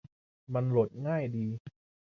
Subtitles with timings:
[0.53, 1.45] มันโหลดง่ายดี